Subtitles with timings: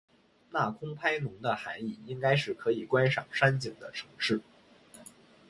[0.49, 4.41] 那空拍侬的涵义应该是可以观赏山景的城市。